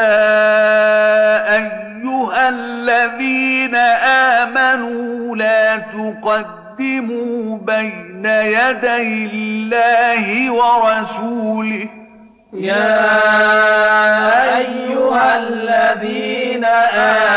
أيها 1.56 2.48
الذين 2.48 3.74
آمنوا 4.38 5.36
لا 5.36 5.76
تقدموا 5.76 7.58
بين 7.58 8.26
يدي 8.26 9.26
الله 9.32 10.50
ورسوله. 10.50 11.99
يا 12.52 13.08
أيها 14.58 15.38
الذين 15.38 16.64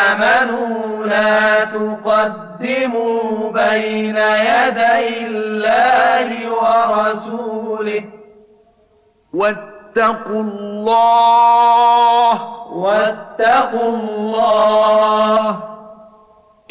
آمنوا 0.07 1.05
لا 1.05 1.63
تقدموا 1.63 3.51
بين 3.51 4.17
يدي 4.17 5.25
الله 5.27 6.49
ورسوله. 6.51 8.03
واتقوا 9.33 10.41
الله. 10.41 12.33
واتقوا 12.73 13.89
الله. 13.89 15.59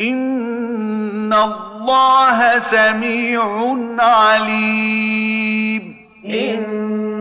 إن 0.00 1.32
الله 1.32 2.58
سميع 2.58 3.76
عليم. 3.98 5.96
إن 6.24 7.11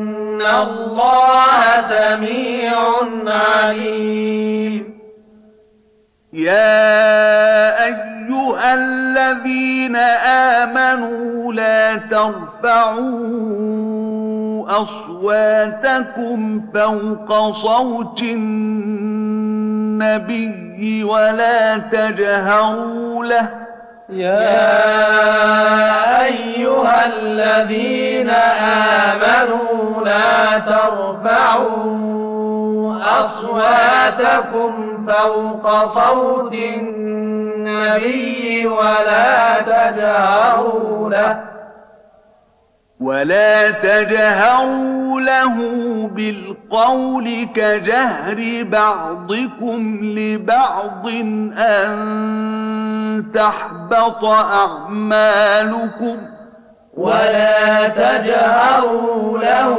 الله 0.45 1.81
سميع 1.89 2.73
عليم 3.27 4.99
يا 6.33 7.85
أيها 7.85 8.73
الذين 8.73 9.95
آمنوا 10.65 11.53
لا 11.53 11.95
ترفعوا 11.95 13.41
أصواتكم 14.81 16.61
فوق 16.73 17.51
صوت 17.51 18.21
النبي 18.21 19.41
ولا 21.03 21.77
تجهروا 21.77 23.25
له 23.25 23.60
يا 24.11 24.81
أيها 26.25 27.05
الذين 27.05 28.29
آمنوا 29.09 30.03
لا 30.05 30.57
ترفعوا 30.57 32.11
أصواتكم 33.19 34.71
فوق 35.07 35.85
صوت 35.87 36.53
النبي 36.53 38.27
ولا 38.67 39.59
تجهروا 39.61 41.09
له 41.09 41.39
ولا 43.01 43.69
تجهروا 43.71 45.21
له 45.21 45.55
بالقول 46.15 47.29
كجهر 47.55 48.63
بعضكم 48.63 49.99
لبعض 50.03 51.09
أن 51.59 51.91
تحبط 53.33 54.25
أعمالكم 54.25 56.17
ولا 56.97 57.87
تجهروا 57.87 59.39
له 59.39 59.75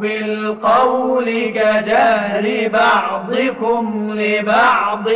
بالقول 0.00 1.26
كجهر 1.30 2.70
بعضكم 2.72 4.10
لبعض 4.14 5.08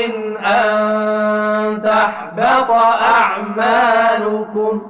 أن 0.47 1.83
تحبط 1.83 2.71
أعمالكم 3.03 4.90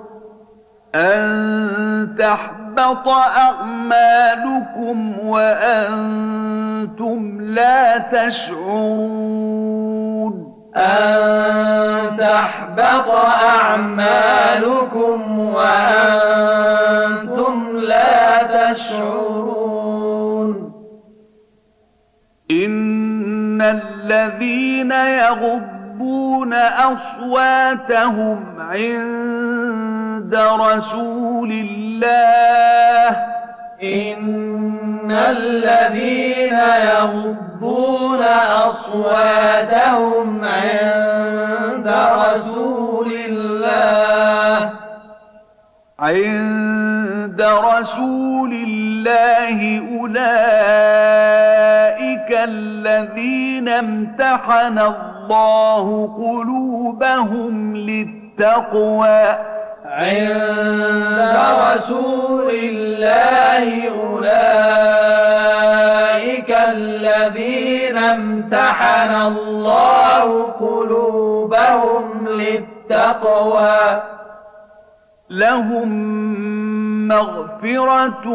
أن 0.94 2.16
تحبط 2.18 3.08
أعمالكم 3.38 5.18
وأنتم 5.24 6.60
لا 7.40 7.98
تشعرون. 7.98 9.10
أن 10.76 12.16
تحبط 12.18 13.10
أعمالكم 13.60 15.38
وأنتم 15.38 16.56
لا 17.76 18.42
تشعرون. 18.42 19.40
إن 22.50 23.62
الذين 23.62 24.92
يغضون 24.92 26.54
أصواتهم 26.54 28.44
عند 28.58 29.79
رسول 30.34 31.50
الله. 31.50 33.16
إن 33.82 35.10
الذين 35.10 36.58
يغضون 36.92 38.22
أصواتهم 38.68 40.44
عند 40.44 41.88
رسول 41.88 43.12
الله. 43.12 44.70
عند 46.00 47.42
رسول 47.42 48.52
الله 48.52 49.82
أولئك 50.00 50.30
الذين 52.30 53.68
امتحن 53.68 54.78
الله 54.78 56.16
قلوبهم 56.22 57.76
للتقوى. 57.76 59.59
عند 59.90 61.38
رسول 61.74 62.50
الله 62.50 63.88
أولئك 63.88 64.30
الذين 66.50 67.98
امتحن 67.98 69.14
الله 69.14 70.42
قلوبهم 70.42 72.28
للتقوى. 72.28 74.02
لهم 75.30 75.88
مغفرة 77.08 78.28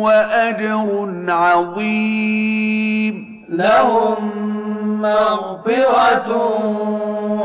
وأجر 0.00 1.08
عظيم. 1.28 3.14
لهم 3.48 4.61
مغفرة 5.02 6.30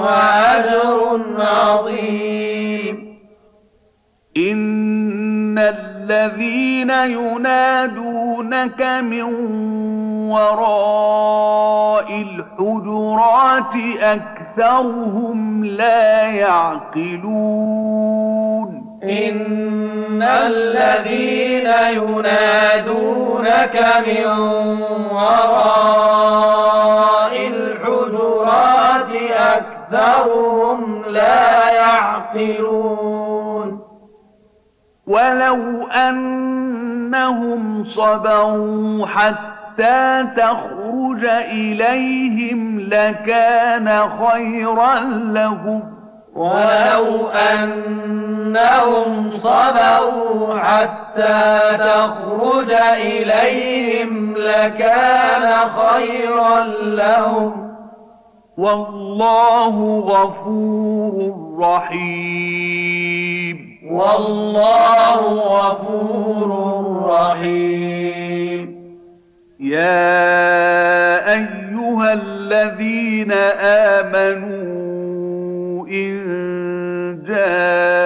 وأجر 0.01 1.21
عظيم. 1.39 3.17
إن 4.37 5.57
الذين 5.59 6.89
ينادونك 6.89 8.81
من 9.01 9.23
وراء 10.29 12.07
الحجرات 12.21 13.75
أكثرهم 14.01 15.65
لا 15.65 16.25
يعقلون. 16.25 17.67
إن 19.03 20.21
الذين 20.21 21.67
ينادونك 21.93 23.75
من 24.07 24.27
وراء 25.11 26.96
أكثرهم 29.91 31.03
لا 31.07 31.71
يعقلون. 31.71 33.81
ولو 35.07 35.87
أنهم 35.87 37.83
صبروا 37.83 39.05
حتى 39.05 40.27
تخرج 40.37 41.25
إليهم 41.51 42.79
لكان 42.79 44.09
خيرا 44.09 44.99
لهم. 45.33 45.83
ولو 46.35 47.29
أنهم 47.29 49.29
صبروا 49.31 50.59
حتى 50.59 51.59
تخرج 51.79 52.71
إليهم 52.93 54.33
لكان 54.37 55.69
خيرا 55.69 56.63
لهم. 56.83 57.76
والله 58.57 59.99
غفور 59.99 61.33
رحيم. 61.59 63.57
والله 63.91 65.21
غفور 65.33 66.49
رحيم. 67.09 68.77
يا 69.59 71.33
أيها 71.33 72.13
الذين 72.13 73.31
آمنوا 73.91 74.67
إن 75.87 76.17
جاءكم 77.27 78.03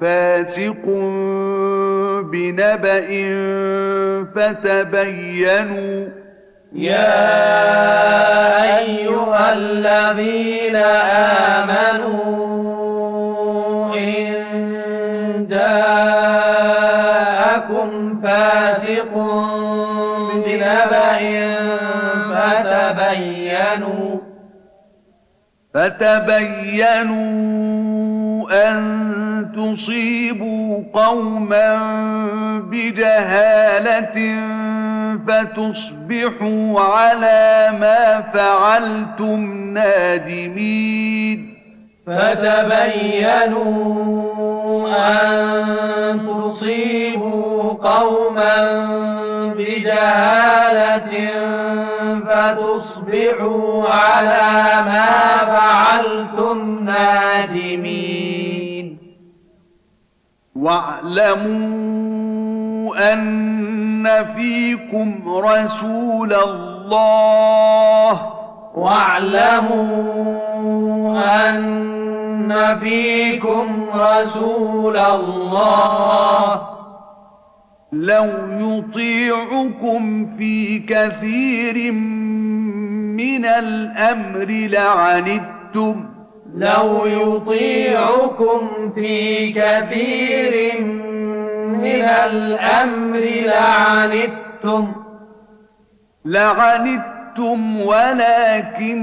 فاسق 0.00 0.84
بنبأ 2.32 3.08
فتبينوا 4.34 6.19
يا 6.72 7.60
الذين 9.52 10.76
آمنوا 11.56 12.14
إن 13.96 15.46
جاءكم 15.50 16.60
فاسق 18.22 19.12
بنبأ 20.46 21.20
فتبينوا 22.34 24.18
فتبينوا 25.74 27.20
أن 28.68 28.80
تصيبوا 29.56 30.82
قوما 30.94 31.68
بجهالة 32.70 34.16
فتصبحوا 35.18 36.80
على 36.80 37.72
ما 37.80 38.20
فعلتم 38.34 39.40
نادمين 39.74 41.54
فتبينوا 42.06 43.90
أن 44.96 46.20
تصيبوا 46.26 47.72
قوما 47.72 48.56
بجهالة 49.58 51.30
فتصبحوا 52.26 53.88
على 53.88 54.84
ما 54.84 55.06
فعلتم 55.46 56.84
نادمين 56.84 58.30
واعلموا 60.54 62.00
أن 63.12 63.79
فيكم 64.36 65.20
رسول 65.28 66.32
الله 66.34 68.32
واعلموا 68.74 70.30
أن 71.48 72.78
فيكم 72.82 73.84
رسول 73.94 74.96
الله 74.96 76.62
لو 77.92 78.26
يطيعكم 78.60 80.26
في 80.38 80.78
كثير 80.78 81.92
من 83.12 83.44
الأمر 83.44 84.46
لعنتم 84.48 86.04
لو 86.54 87.06
يطيعكم 87.06 88.68
في 88.94 89.52
كثير 89.52 90.80
من 90.80 91.29
الأمر 91.86 93.18
لعنتم. 93.46 94.92
لعنتم 96.24 97.80
ولكن 97.80 99.00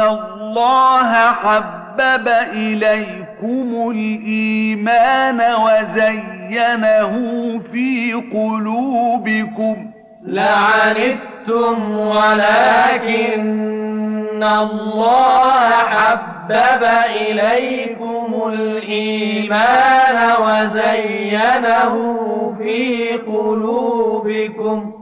الله 0.00 1.12
حبب 1.12 2.28
إليكم 2.52 3.90
الإيمان 3.90 5.40
وزينه 5.54 7.12
في 7.72 8.12
قلوبكم. 8.12 9.90
لعنتم 10.22 11.90
ولكن 11.98 13.64
الله 14.44 15.70
حبب 15.70 16.84
إليكم 17.20 18.42
الإيمان 18.52 20.30
وزينه 20.42 21.94
في 22.58 23.08
قلوبكم 23.16 24.92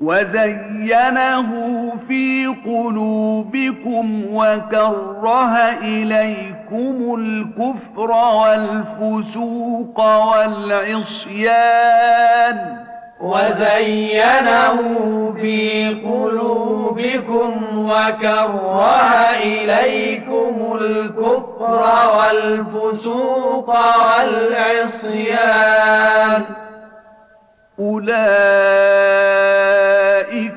وزينه 0.00 1.52
في 2.08 2.46
قلوبكم 2.46 4.24
وكره 4.32 5.56
إليكم 5.82 7.14
الكفر 7.14 8.10
والفسوق 8.10 10.00
والعصيان 11.46 12.85
وزينه 13.26 14.76
في 15.36 15.88
قلوبكم 15.88 17.52
وكره 17.78 18.82
إليكم 19.42 20.78
الكفر 20.80 21.82
والفسوق 22.16 23.68
والعصيان. 24.88 26.42
أولئك 27.80 28.16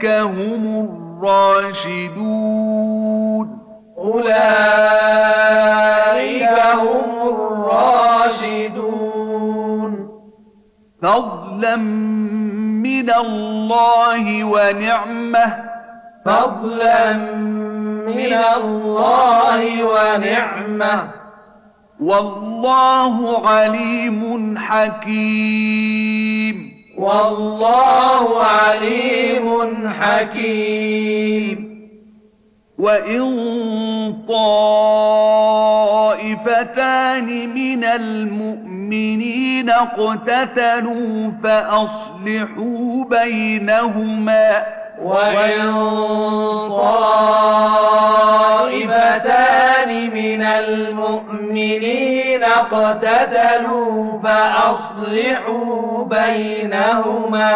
هم 0.05 0.89
الراشدون. 1.23 2.27
أولئك 3.97 4.49
هم 6.73 7.09
الراشدون. 7.27 8.79
فضلا 11.59 11.75
من 12.83 13.09
الله 13.09 14.43
ونعمة. 14.43 15.55
فضلا 16.25 17.13
من 18.07 18.33
الله 18.55 19.83
ونعمة. 19.83 21.03
والله 21.99 23.47
عليم 23.47 24.57
حكيم. 24.57 26.55
والله 26.97 28.43
عليم 28.43 29.89
حكيم. 29.99 31.68
وإن 32.79 33.19
طائفتان 36.29 37.25
من 37.55 37.83
المؤمنين 37.83 39.69
اقتتلوا 39.69 41.31
فأصلحوا 41.43 43.05
بينهما 43.05 44.63
وإن 45.03 45.69
طائفتان 48.69 50.09
من 50.13 50.41
المؤمنين 50.43 52.43
اقتتلوا 52.43 54.19
فأصلحوا 54.23 56.05
بينهما 56.05 57.53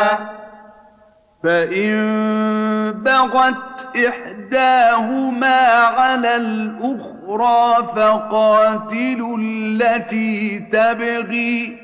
فإن 1.44 1.94
بغت 3.06 3.73
إحداهما 3.98 5.74
على 5.74 6.36
الأخرى 6.36 7.88
فقاتلوا 7.96 9.38
التي 9.38 10.60
تبغي. 10.60 11.77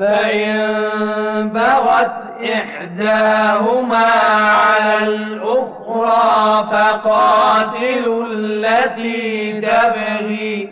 فإن 0.00 1.50
بغت 1.54 2.12
إحداهما 2.52 4.06
على 4.50 5.04
الأخرى 5.04 6.68
فقاتلوا 6.72 8.26
التي 8.30 9.60
تبغي. 9.60 10.68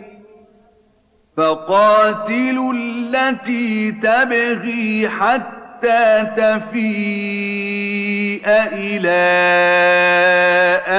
فقاتلوا 1.37 2.73
التي 2.73 3.91
تبغي 3.91 5.09
حتى 5.09 6.23
تفيء 6.37 8.45
إلى 8.73 9.25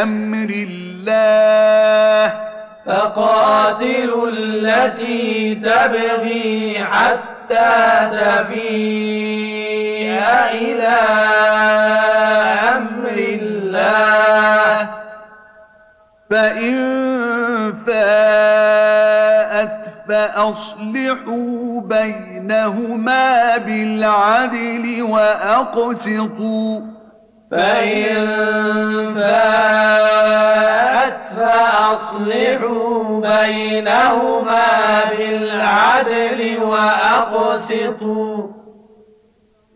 أمر 0.02 0.50
الله. 0.68 2.34
فقاتلوا 2.86 4.28
التي 4.30 5.54
تبغي 5.54 6.78
حتى 6.90 8.10
تفيء 8.12 9.76
إلى 10.52 10.98
أمر 12.76 13.16
الله. 13.18 14.88
فإن 16.30 16.76
فاءت 17.86 19.76
فأصلحوا 20.08 21.80
بينهما 21.80 23.56
بالعدل 23.56 25.02
وأقسطوا. 25.02 26.80
فإن 27.50 28.26
فاءت 29.14 30.56
فأصلحوا 31.36 33.20
بينهما 33.20 34.66
بالعدل 35.10 36.62
وأقسطوا. 36.62 38.42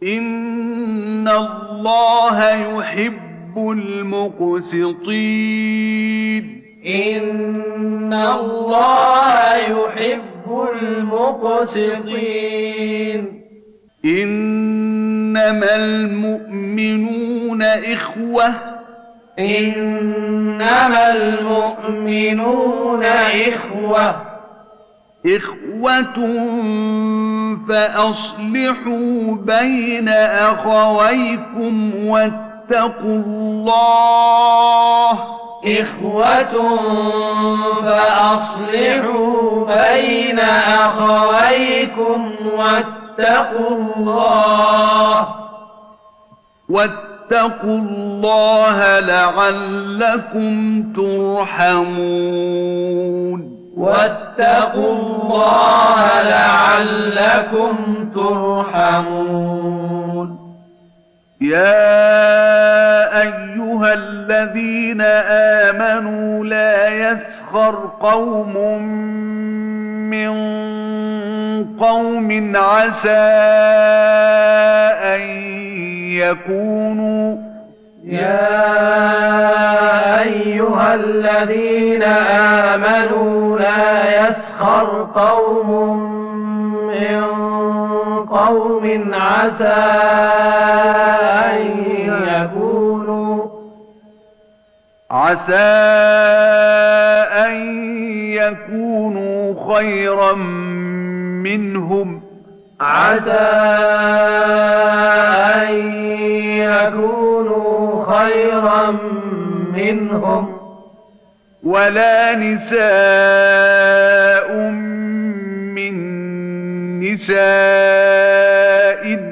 إن 0.02 1.28
الله 1.28 2.50
يحب 2.50 3.56
المقسطين. 3.56 4.84
إن 6.86 8.12
الله 8.12 9.54
يحب 9.56 10.68
المقسطين. 10.82 12.10
إنما 15.48 15.76
المؤمنون 15.76 17.62
إخوة. 17.62 18.54
إنما 19.38 21.12
المؤمنون 21.12 23.04
إخوة. 23.04 24.22
إخوة 25.26 26.18
فأصلحوا 27.68 29.36
بين 29.36 30.08
أخويكم 30.08 31.94
واتقوا 32.06 33.22
الله. 33.24 35.10
إخوة 35.66 36.76
فأصلحوا 37.82 39.66
بين 39.66 40.38
أخويكم 40.68 42.34
واتقوا 42.56 42.99
الله. 43.26 45.28
واتقوا 46.68 47.00
الله 47.64 49.00
لعلكم 49.00 50.82
ترحمون. 50.92 52.00
واتقوا 53.76 54.92
الله 54.92 56.22
لعلكم 56.22 57.76
ترحمون. 58.14 60.39
يا 61.40 63.20
ايها 63.22 63.94
الذين 63.94 65.00
امنوا 65.70 66.44
لا 66.44 66.88
يسخر 66.88 67.90
قوم 68.00 68.82
من 70.10 70.30
قوم 71.78 72.52
عسى 72.56 73.08
ان 75.14 75.20
يكونوا 76.12 77.36
يا 78.04 78.60
أيها 80.22 80.94
الذين 80.94 82.02
آمنوا 82.72 83.58
لا 83.58 84.20
يسخر 84.20 85.08
قوم 85.14 85.96
من 86.86 87.49
قوم 88.30 89.14
عسى 89.14 89.64
أن 91.50 91.60
يكونوا 92.28 93.46
عسى 95.10 95.54
أن 97.46 97.54
يكونوا 98.32 99.74
خيرا 99.74 100.32
منهم. 101.44 102.22
عسى 102.80 103.30
أن 105.62 105.74
يكونوا 106.58 108.04
خيرا 108.14 108.96
منهم. 109.74 110.56
ولا 111.62 112.34
نساء 112.34 113.90
من 115.74 115.94
نساء 117.00 117.99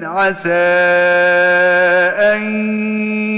عسى 0.03 0.51
أن 2.35 2.43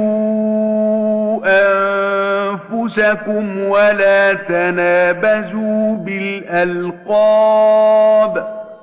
أنفسكم 2.73 3.59
ولا 3.59 4.35
تنابزوا 4.35 5.97
بالألقاب. 5.97 7.27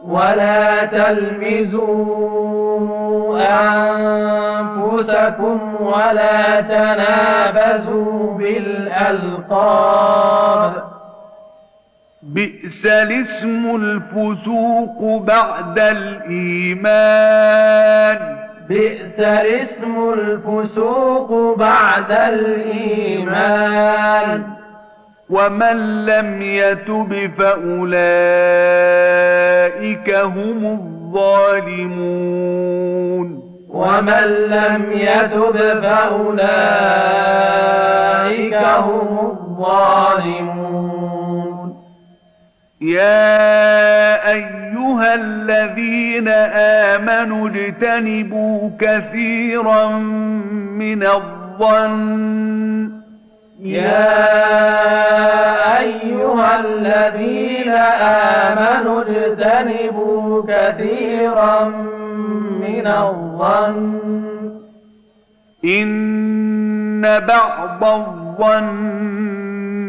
ولا 0.07 0.86
تلمزوا 0.86 2.24
أنفسكم 4.60 5.75
ولا 5.79 6.62
تنابزوا 6.62 8.33
بالألقاب. 8.38 9.53
بئس 12.24 12.86
الاسم 12.86 13.75
الفسوق 13.75 15.22
بعد 15.22 15.79
الإيمان. 15.79 16.83
بئس 18.74 19.18
الاسم 19.20 20.13
الفسوق 20.13 21.58
بعد 21.58 22.12
الإيمان. 22.12 23.34
ومن 25.30 26.06
لم 26.06 26.42
يتب 26.42 27.32
فأولئك 27.38 28.15
هم 30.15 30.65
الظالمون. 30.65 32.24
ومن 33.70 34.27
لم 34.50 34.92
يتب 34.92 35.58
فأولئك 35.58 36.15
هم 38.56 39.20
الظالمون. 39.20 40.53
يا 42.82 44.32
أيها 45.03 45.15
الذين 45.15 46.27
آمنوا 46.88 47.50
اجتنبوا 47.50 48.69
كثيرا 48.79 49.88
من 50.79 51.03
الظن. 51.03 52.91
يا 53.60 54.19
أيها 55.79 56.60
الذين 56.60 57.69
آمنوا 58.50 59.03
اجتنبوا 59.03 60.43
كثيرا 60.48 61.65
من 62.62 62.88
الظن. 62.88 64.00
إن 65.65 67.19
بعض 67.27 67.83
الظن 67.83 68.38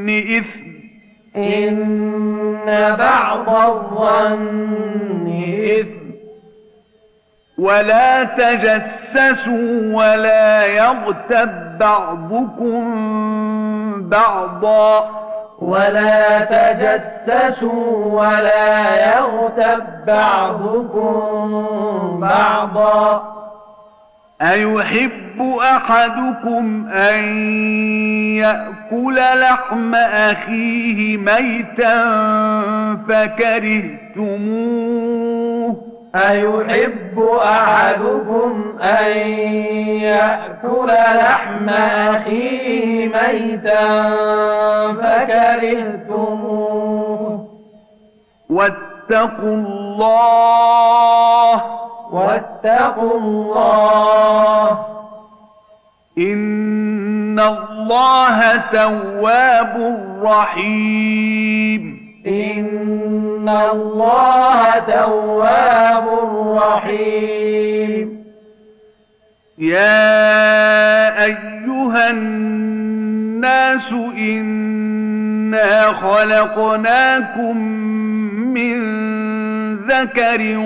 إثم. 0.09 0.64
إن 1.37 2.44
بعض 2.99 3.49
الظن 3.49 5.26
إثم 5.80 6.04
ولا 7.59 8.25
تجسسوا 8.25 9.92
ولا 9.92 10.66
يغتب 10.66 11.78
بعضكم 11.78 12.85
بعضا. 14.09 15.11
ولا 15.59 16.40
تجسسوا 16.40 18.06
ولا 18.06 19.06
يغتب 19.16 19.83
بعضكم 20.06 21.66
بعضا. 22.21 23.35
أيحب 24.43 25.43
أحدكم 25.62 26.88
أن 26.93 27.25
يأكل 28.37 29.14
لحم 29.14 29.95
أخيه 29.95 31.17
ميتا 31.17 32.05
فكرهتموه؟ 34.19 35.76
أيحب 36.14 37.19
أحدكم 37.43 38.79
أن 38.83 39.17
يأكل 40.03 40.87
لحم 41.17 41.69
أخيه 41.69 43.09
ميتا 43.09 44.11
فكرهتموه؟ 45.03 46.45
واتقوا 48.50 49.55
الله 49.57 50.55
واتقوا 52.14 53.18
الله. 53.18 54.87
إن 56.18 57.40
الله 57.40 58.56
تواب 58.56 59.99
رحيم. 60.23 62.00
إن 62.26 63.49
الله 63.73 64.78
تواب 64.78 66.04
رحيم. 66.62 68.25
يا 69.59 71.25
أيها 71.25 72.11
الناس 72.11 73.92
إنا 74.18 75.92
خلقناكم 75.92 77.56
من 78.54 78.80
ذكر 79.88 80.59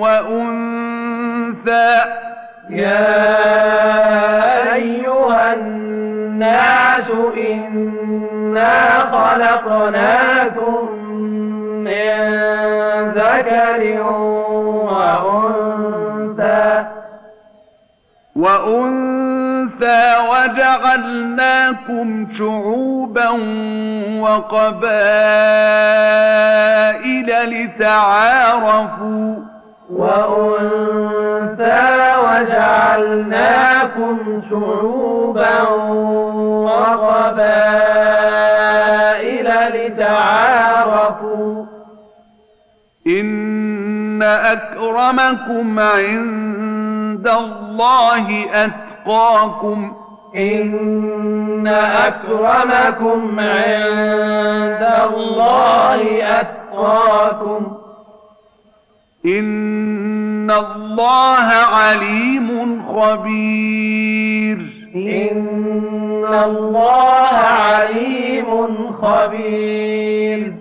وأنثى. 0.00 1.92
يا 2.70 3.34
أيها 4.74 5.54
الناس 5.54 7.10
إنا 7.36 8.74
خلقناكم 8.98 10.92
من 11.84 12.16
ذكر 13.14 14.02
وأنثى. 14.90 16.84
وأنثى 18.36 20.16
وجعلناكم 20.46 22.26
شعوبا 22.32 23.28
وقبائل 24.20 24.70
لتعارفوا 27.50 29.34
وأنثى 29.90 31.82
وجعلناكم 32.24 34.16
شعوبا 34.50 35.62
وقبائل 36.66 37.86
لتعارفوا 39.74 41.64
إن 43.06 44.22
أكرمكم 44.22 45.78
عند 45.80 47.28
الله 47.28 48.46
أتقاكم 48.54 50.05
إن 50.36 51.74
أكرمكم 52.06 53.40
عند 53.40 54.88
الله 55.12 56.22
أتقاكم. 56.22 57.76
إن 59.26 60.50
الله 60.50 61.48
عليم 61.72 62.82
خبير. 62.96 64.58
إن 64.94 66.34
الله 66.44 67.36
عليم 67.36 68.92
خبير. 69.02 70.52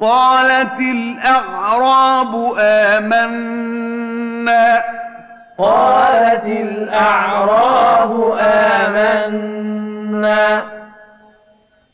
قالت 0.00 0.80
الأعراب 0.80 2.54
آمنا. 2.60 4.82
قالت 5.58 6.44
الأعراب 6.44 7.91
آمنا. 8.40 10.62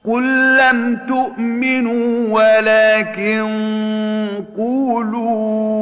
قل 0.08 0.56
لم 0.58 0.98
تؤمنوا 1.08 2.28
ولكن 2.30 3.40
قولوا 4.56 5.78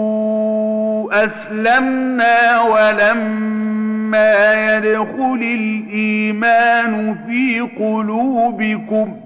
أسلمنا 1.24 2.60
ولما 2.60 4.34
يدخل 4.76 5.40
الإيمان 5.42 7.16
في 7.26 7.60
قلوبكم. 7.60 9.16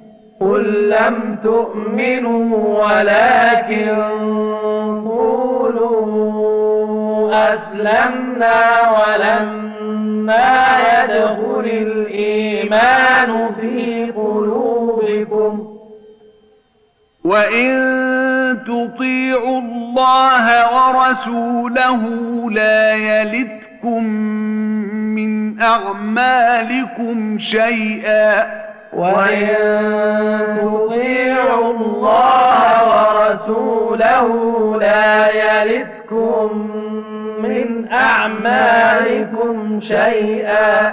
قل 0.40 0.90
لم 0.90 1.38
تؤمنوا 1.45 2.85
ولكن 2.85 3.88
قولوا 5.09 6.11
أسلمنا 7.55 8.59
ولما 8.90 9.71
يدخل 10.29 11.65
الإيمان 11.65 13.50
في 13.61 14.12
قلوبكم. 14.17 15.77
وإن 17.25 17.71
تطيعوا 18.67 19.59
الله 19.59 20.47
ورسوله 20.77 22.03
لا 22.50 22.95
يلتكم 22.95 24.05
من 25.15 25.62
أعمالكم 25.62 27.39
شيئا. 27.39 28.61
وإن 28.93 29.47
تطيعوا 30.62 31.73
الله 31.73 32.61
ورسوله 32.91 34.29
لا 34.81 35.29
يلتكم 35.31 36.71
من 36.83 37.00
أعمالكم 37.92 39.81
شيئا. 39.81 40.88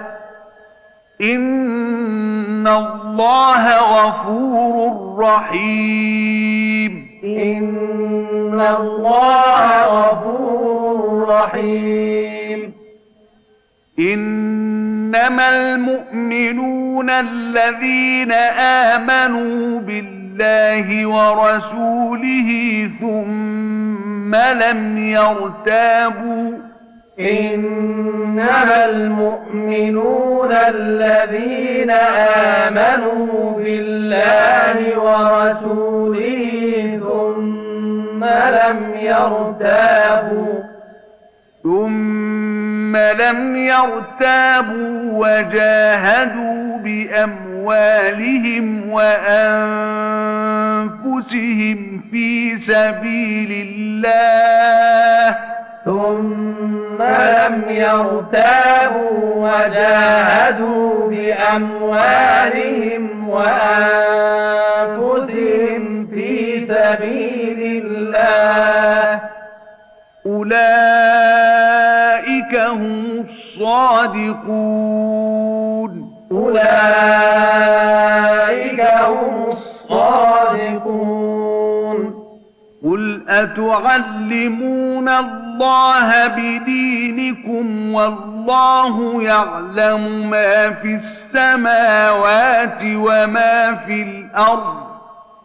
إن 1.21 2.67
الله 2.67 3.77
غفور 3.77 5.15
رحيم. 5.19 7.07
إن 7.23 8.61
الله 8.79 9.85
غفور 9.85 11.27
رحيم. 11.29 12.73
إنما 13.99 15.49
المؤمنون 15.49 17.09
الذين 17.09 18.31
آمنوا 18.91 19.79
بالله 19.79 21.07
ورسوله 21.07 22.89
ثم 23.01 24.35
لم 24.35 24.97
يرتابوا 24.97 26.66
إنما 27.19 28.85
المؤمنون 28.85 30.51
الذين 30.51 31.91
آمنوا 32.69 33.57
بالله 33.57 34.99
ورسوله 34.99 36.99
ثم 37.01 38.23
لم 38.25 38.79
يرتابوا 38.99 40.63
ثم 41.63 42.97
لم 42.97 43.55
يرتابوا 43.55 45.11
وجاهدوا 45.11 46.77
بأموالهم 46.77 48.89
وأنفسهم 48.89 49.77
في 52.11 52.59
سبيل 52.59 53.67
الله. 53.67 54.86
لم 57.47 57.63
يرتابوا 57.69 59.35
وجاهدوا 59.35 61.09
بأموالهم 61.09 62.49
وأنفسهم 63.29 64.47
في 66.07 66.59
سبيل 66.67 67.83
الله 67.85 69.21
أولئك 70.25 70.55
هم 72.55 73.25
الصادقون 73.29 74.47
أولئك 76.31 77.21
هم 78.81 79.51
الصادقون 79.51 80.97
قل 82.83 83.21
أتعلمون 83.29 85.09
الله 85.61 86.27
بدينكم 86.27 87.93
والله 87.93 89.23
يعلم 89.23 90.29
ما 90.29 90.71
في 90.71 90.95
السماوات 90.95 92.83
وما 92.83 93.75
في 93.85 94.01
الأرض. 94.01 94.87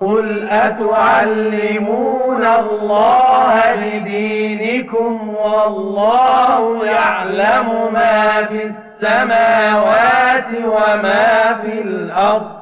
قل 0.01 0.49
أتعلمون 0.51 2.45
الله 2.45 3.75
لدينكم 3.75 5.35
والله 5.35 6.85
يعلم 6.85 7.93
ما 7.93 8.45
في 8.45 8.73
السماوات 9.03 10.49
وما 10.65 11.59
في 11.63 11.81
الأرض. 11.81 12.62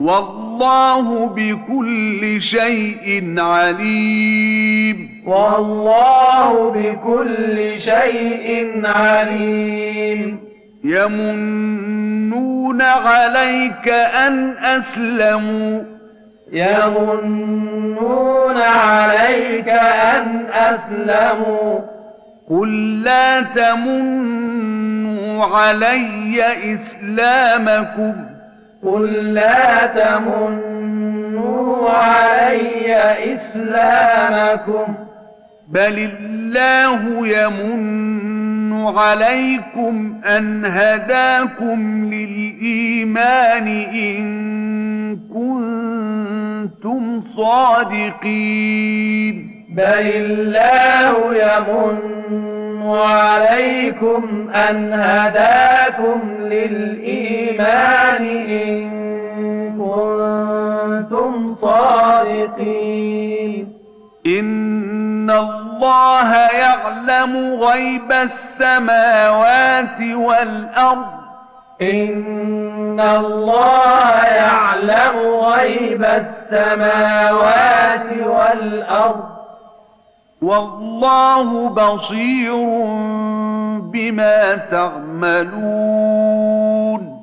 والله 0.00 1.26
بكل 1.26 2.42
شيء 2.42 3.40
عليم. 3.40 5.22
والله 5.26 6.70
بكل 6.70 7.80
شيء 7.80 8.80
عليم. 8.84 10.38
يمنون 10.84 12.82
عليك 12.82 13.88
أن 14.26 14.54
أسلموا. 14.64 15.82
يمنون 16.52 18.56
عليك 18.56 19.68
أن 19.68 20.46
أسلموا. 20.52 21.78
قل 22.50 23.02
لا 23.02 23.40
تمنوا 23.40 25.44
علي 25.44 26.42
إسلامكم. 26.74 28.31
قل 28.82 29.34
لا 29.34 29.86
تمنوا 29.86 31.90
علي 31.90 32.94
إسلامكم. 33.34 34.94
بل 35.68 35.98
الله 35.98 37.28
يمن 37.28 38.86
عليكم 38.86 40.20
أن 40.26 40.64
هداكم 40.64 42.04
للإيمان 42.04 43.66
إن 43.94 45.16
كنتم 45.34 47.22
صادقين. 47.36 48.84
بل 49.76 50.06
الله 50.14 51.34
يمن 51.34 51.98
عليكم 52.90 54.50
أن 54.70 54.92
هداكم 54.92 56.20
للإيمان 56.40 58.01
إن 58.28 58.90
كنتم 59.78 61.56
صادقين. 61.62 63.72
إن 64.26 65.30
الله 65.30 66.34
يعلم 66.34 67.62
غيب 67.62 68.12
السماوات 68.12 70.00
والأرض. 70.14 71.06
إن 71.82 73.00
الله 73.00 74.24
يعلم 74.24 75.18
غيب 75.40 76.04
السماوات 76.04 78.06
والأرض. 78.26 79.24
والله 80.42 81.68
بصير 81.68 82.54
بما 83.80 84.54
تعملون. 84.54 86.71